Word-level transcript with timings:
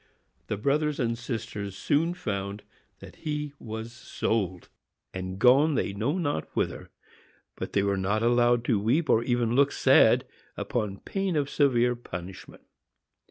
The 0.47 0.57
brothers 0.57 0.99
and 0.99 1.15
sisters 1.15 1.77
soon 1.77 2.15
found 2.15 2.63
that 3.01 3.17
he 3.17 3.53
was 3.59 3.93
sold, 3.93 4.67
and 5.13 5.37
gone 5.37 5.75
they 5.75 5.93
knew 5.93 6.19
not 6.19 6.49
whither; 6.55 6.89
but 7.55 7.73
they 7.73 7.83
were 7.83 7.97
not 7.97 8.23
allowed 8.23 8.65
to 8.65 8.79
weep, 8.79 9.11
or 9.11 9.21
even 9.21 9.55
look 9.55 9.71
sad, 9.71 10.25
upon 10.57 11.01
pain 11.01 11.35
of 11.35 11.51
severe 11.51 11.95
punishment. 11.95 12.63